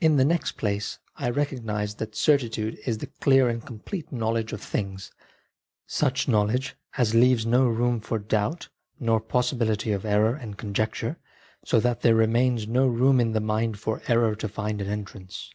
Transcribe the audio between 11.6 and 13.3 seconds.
so that there remains no room